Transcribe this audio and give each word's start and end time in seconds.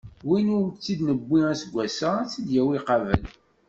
Win 0.27 0.47
ur 0.57 0.65
t-id-newwi 0.83 1.39
aseggas-a, 1.51 2.09
ad 2.21 2.27
t-id-yawi 2.31 2.77
qabel. 2.87 3.21